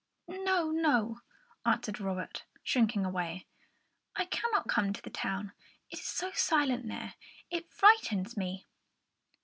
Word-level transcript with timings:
"No, 0.27 0.71
no," 0.71 1.19
answered 1.63 1.99
Robert, 1.99 2.43
shrinking 2.63 3.03
back. 3.11 3.43
"I 4.15 4.25
cannot 4.25 4.67
come 4.67 4.93
to 4.93 5.01
the 5.03 5.11
town; 5.11 5.53
it 5.91 5.99
is 5.99 6.05
so 6.07 6.31
silent 6.33 6.87
there, 6.87 7.13
it 7.51 7.71
frightens 7.71 8.35
me." 8.35 8.65